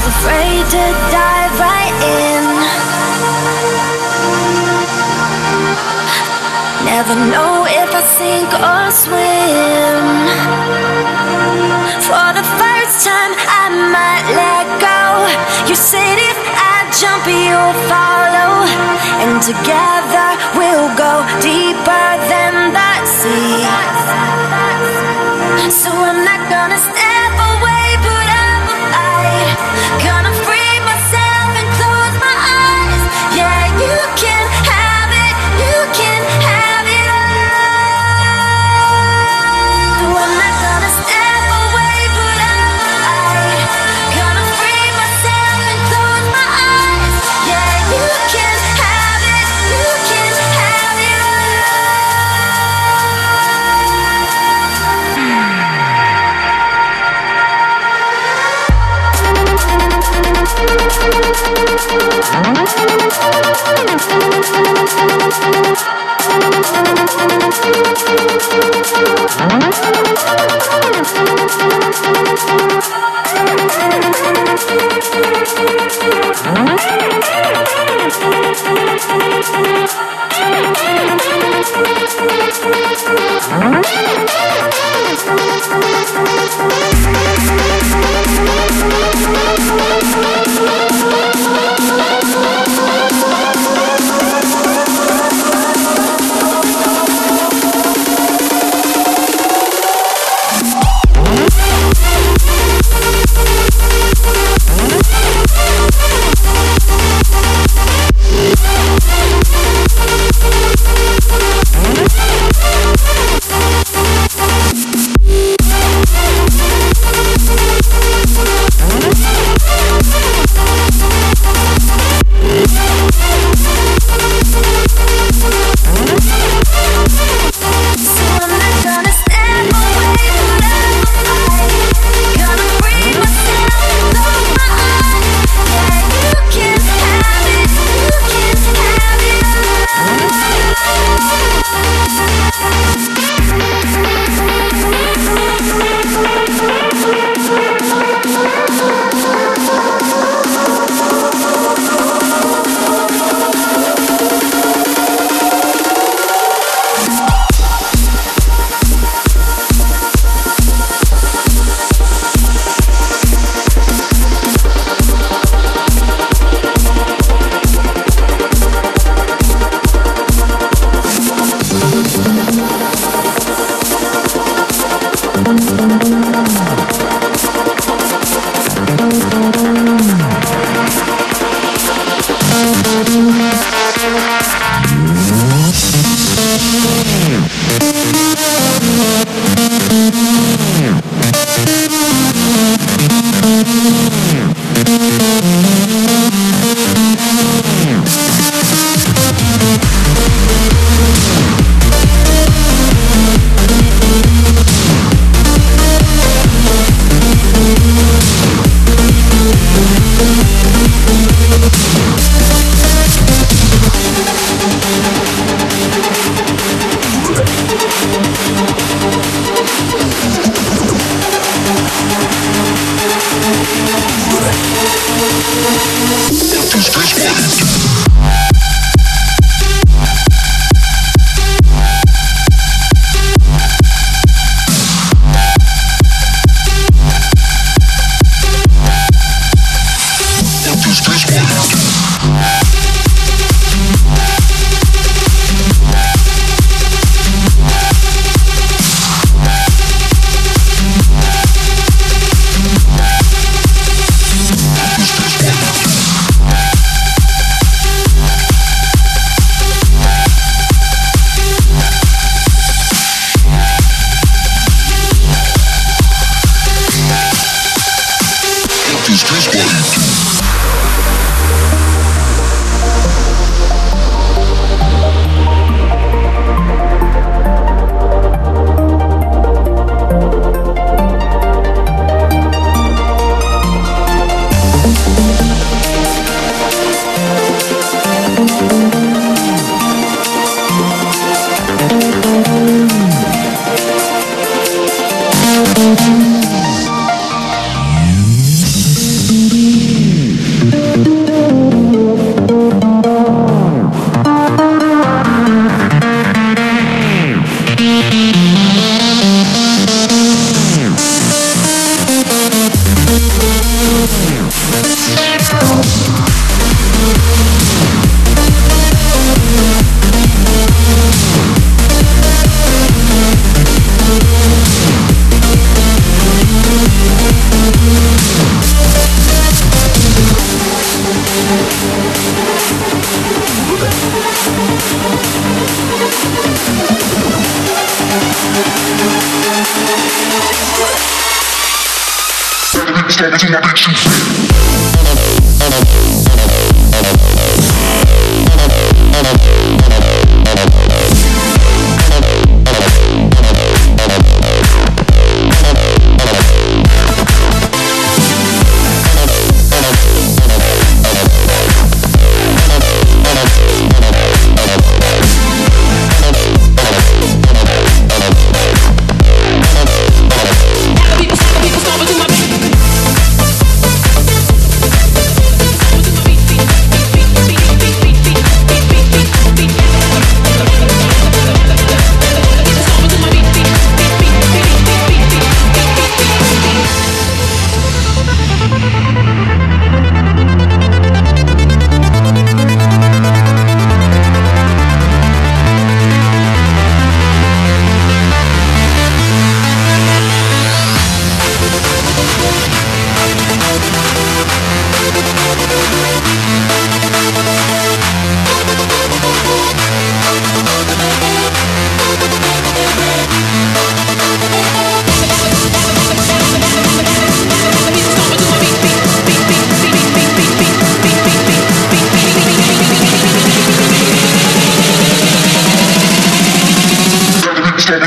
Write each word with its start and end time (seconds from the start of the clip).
was 0.00 0.08
afraid 0.16 0.64
to 0.76 0.84
dive 1.12 1.54
right 1.60 1.96
in. 2.24 2.44
Never 6.88 7.14
know 7.32 7.66
if 7.68 7.90
I 7.92 8.02
sink 8.16 8.50
or 8.70 8.84
swim. 9.04 10.04
For 12.08 12.28
the 12.38 12.46
first 12.60 12.96
time, 13.04 13.32
I 13.60 13.64
might 13.96 14.26
let 14.40 14.66
go. 14.88 15.00
You 15.68 15.76
said 15.76 16.16
if 16.32 16.38
I 16.72 16.76
jump, 17.00 17.24
you'll 17.28 17.76
follow. 17.92 18.52
And 19.20 19.36
together 19.42 20.28
we'll 20.56 20.90
go 20.96 21.12
deeper 21.44 22.06
than 22.32 22.72
the 22.72 22.92
sea. 23.04 23.68
So 25.68 25.90
I'm 25.92 26.24
not 26.24 26.40
gonna 26.48 26.99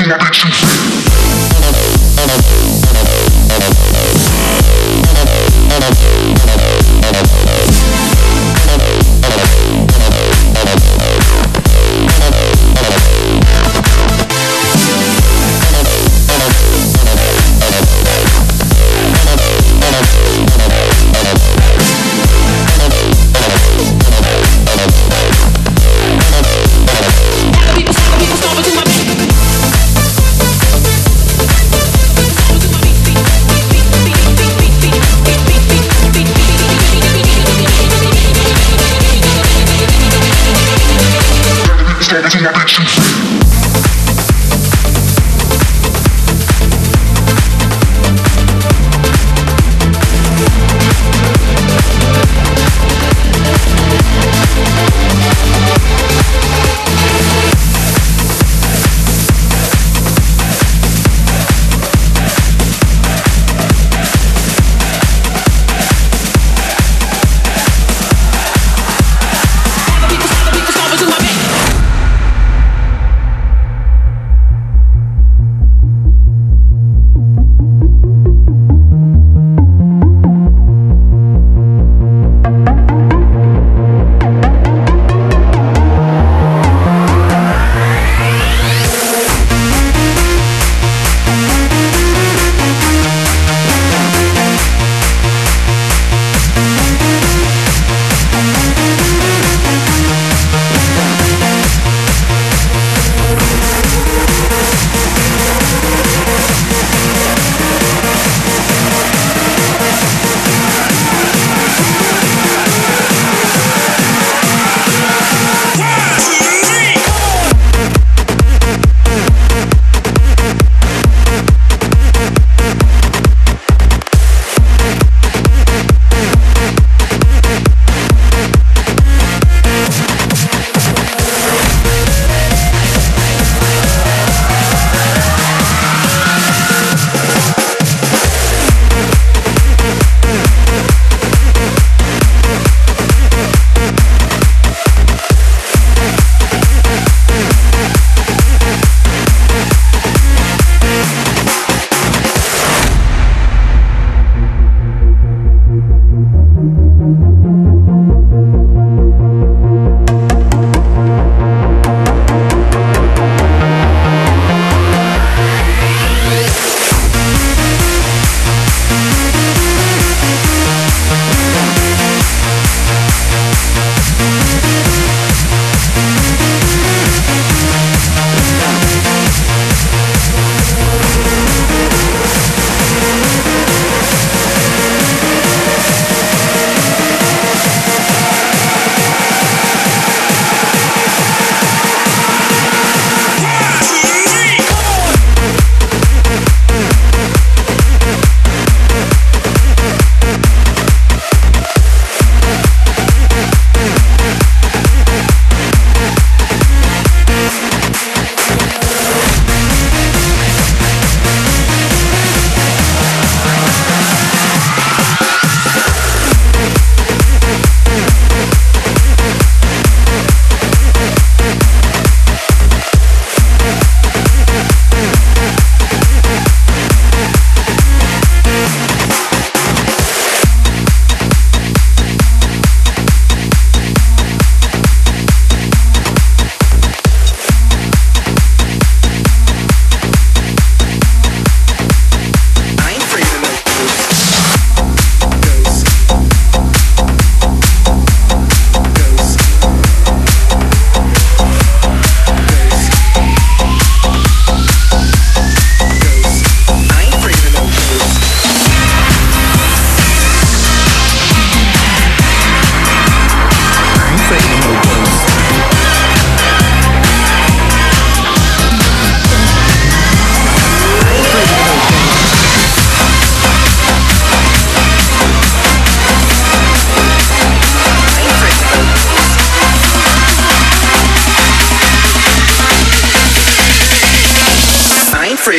Resurrection 0.00 0.67
Stop 42.08 42.24
it 42.24 42.34
in 42.36 42.42
my 42.42 42.52
bitches. 42.52 43.37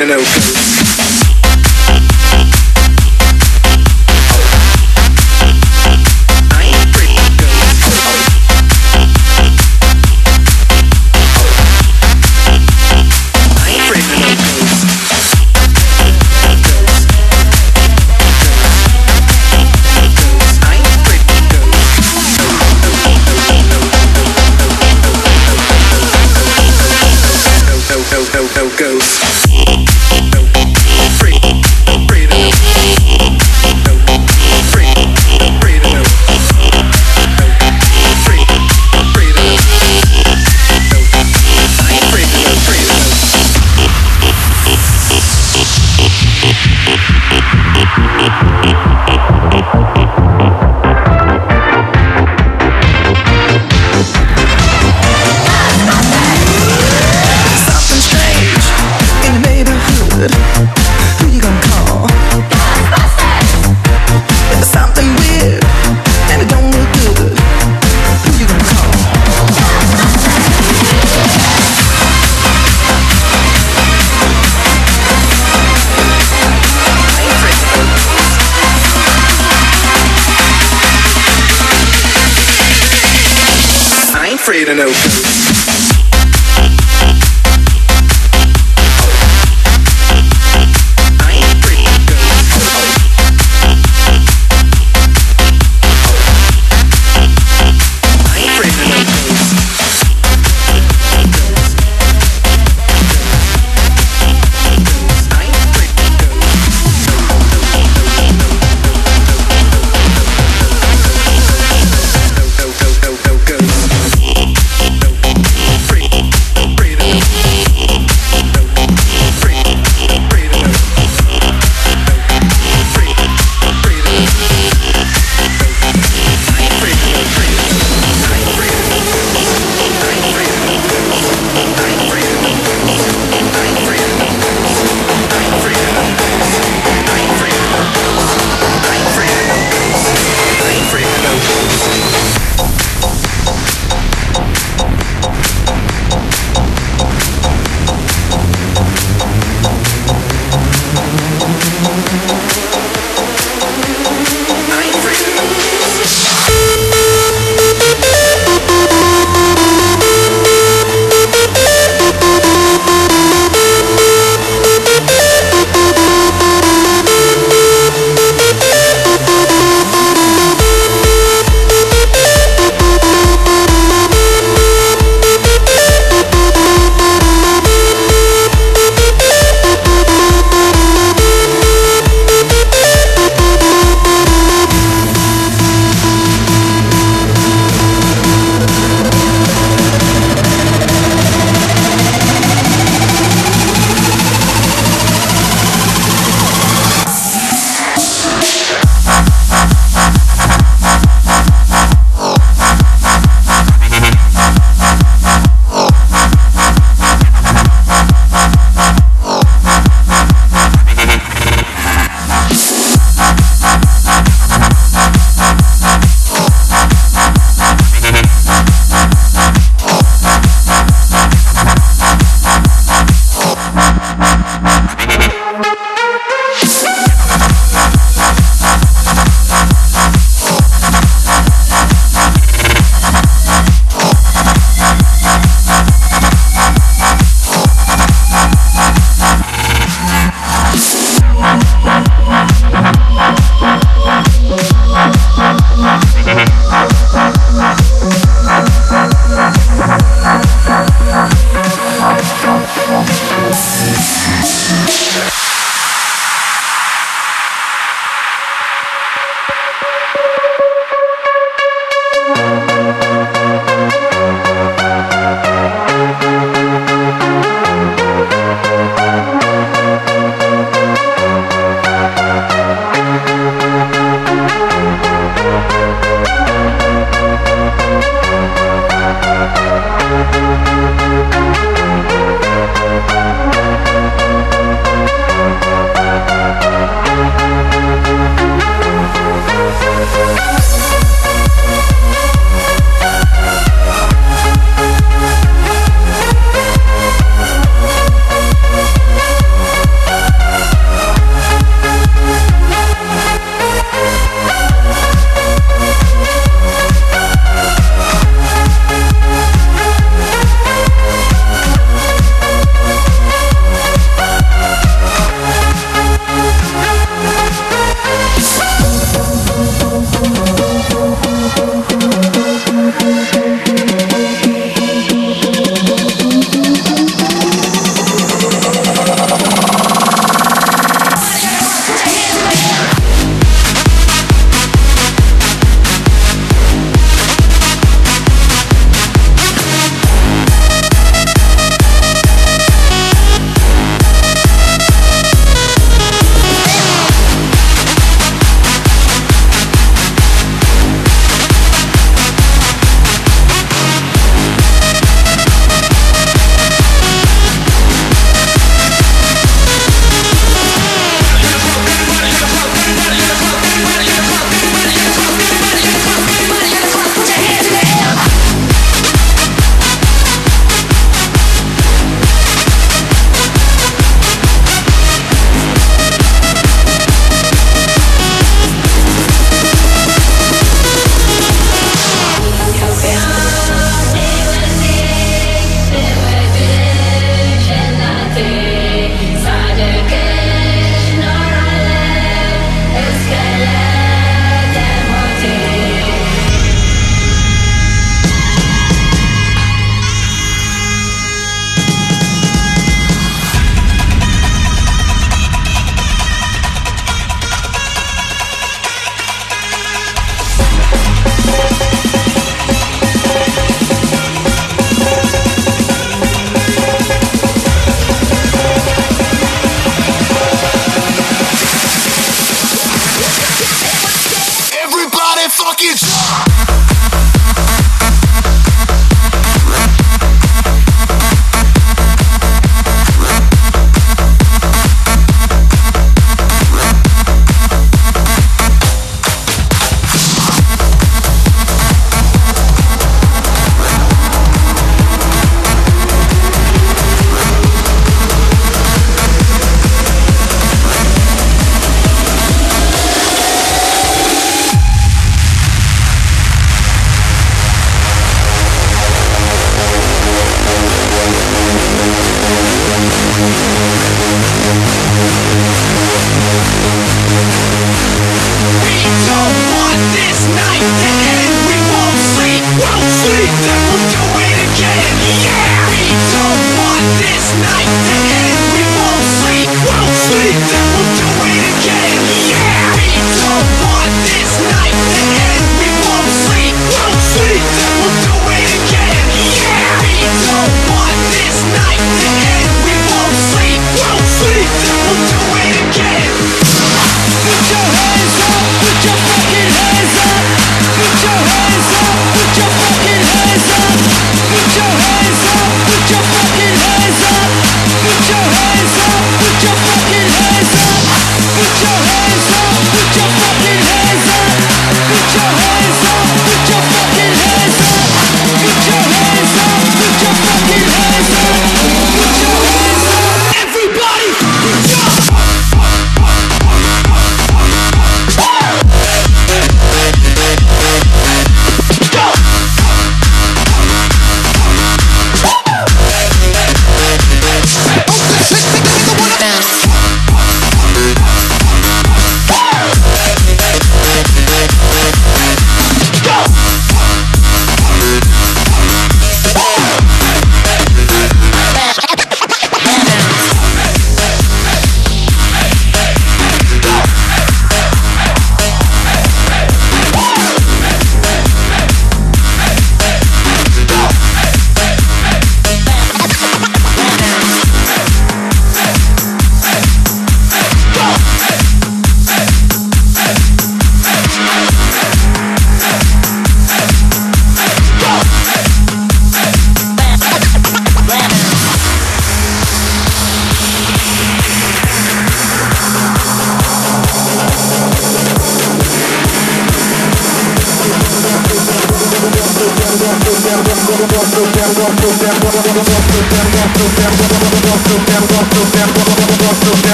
in 0.00 0.10
and 0.10 0.20
out. 0.20 0.59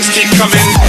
things 0.00 0.16
keep 0.16 0.30
coming. 0.38 0.87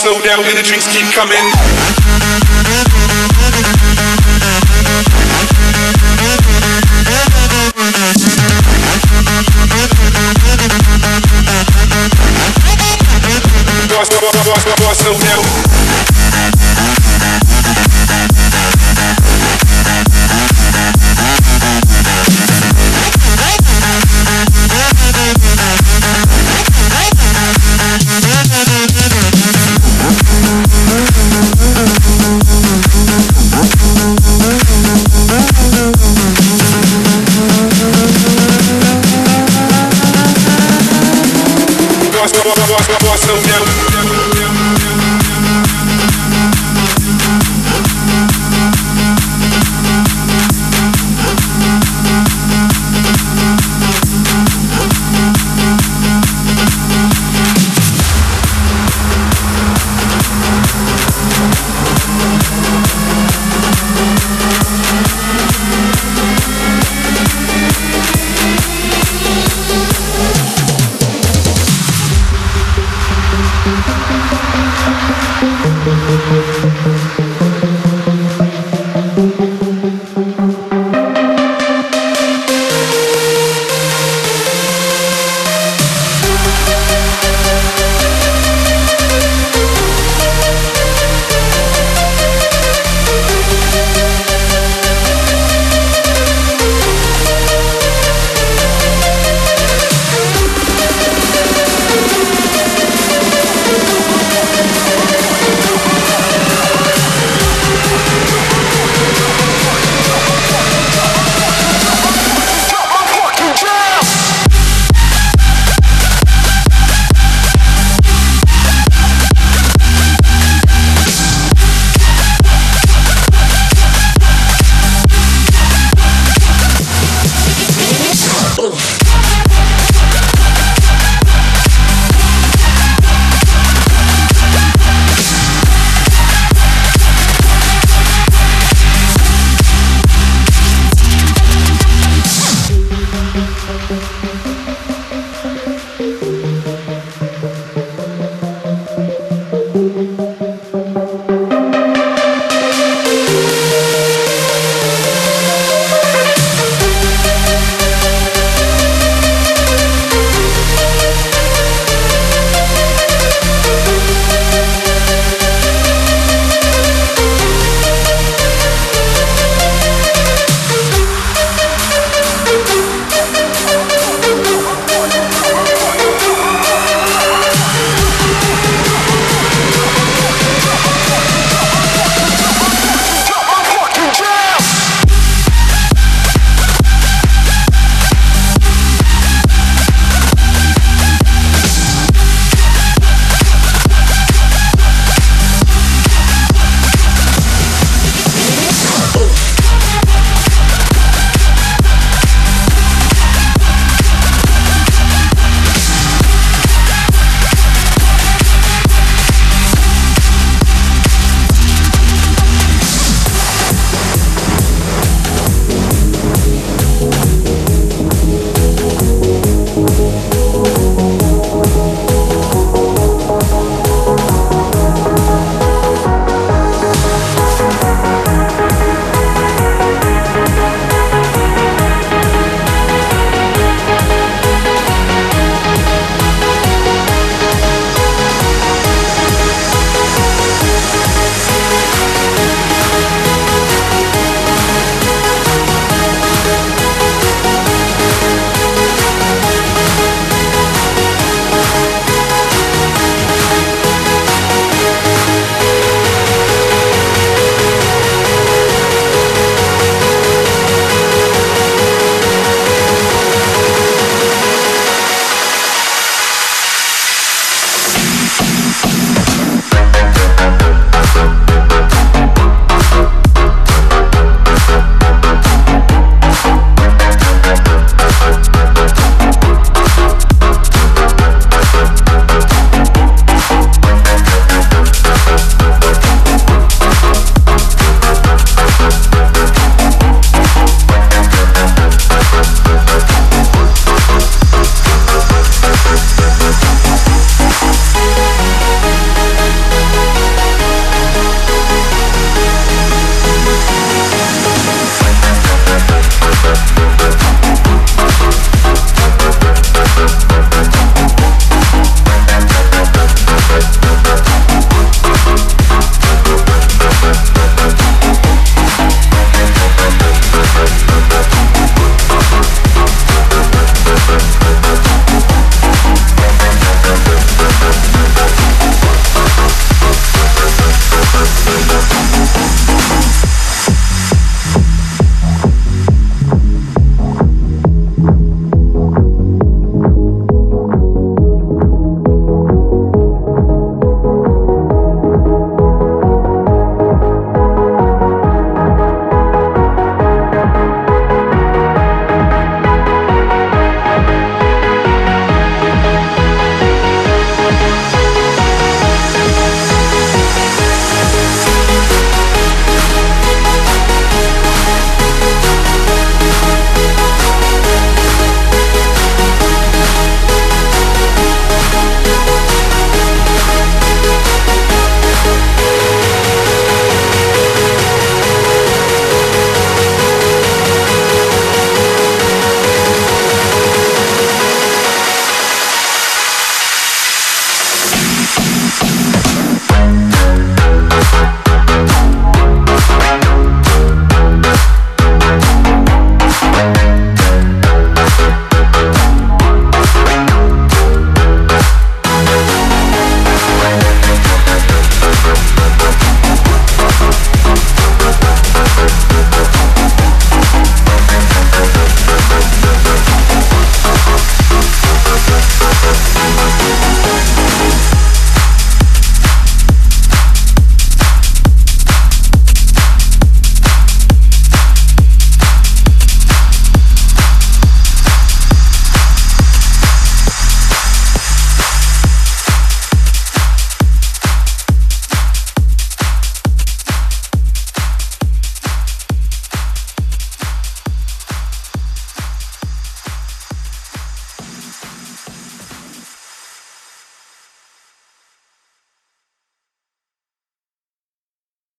so 0.00 0.18
down 0.22 0.42
and 0.44 0.56
the 0.56 0.62
drinks 0.62 0.88
keep 0.88 1.04
coming. 1.12 1.99
negócio 14.90 15.06
é 15.06 15.18
mesmo. 15.18 15.42
Gosto, 42.12 42.42
gosto, 42.42 42.66
gosto, 42.66 43.06
gosto 43.06 43.32
mesmo. 43.46 43.89